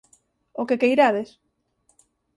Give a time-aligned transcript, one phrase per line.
[0.59, 1.29] O que queirades.